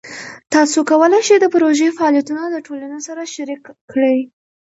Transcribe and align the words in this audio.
تاسو 0.53 0.77
کولی 0.91 1.21
شئ 1.27 1.37
د 1.41 1.45
پروژې 1.53 1.87
فعالیتونه 1.97 2.43
د 2.49 2.57
ټولنې 2.67 2.99
سره 3.07 3.21
شریک 3.35 3.61
کړئ. 3.91 4.17